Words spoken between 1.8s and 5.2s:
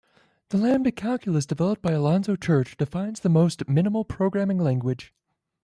by Alonzo Church defines the most minimal programming language.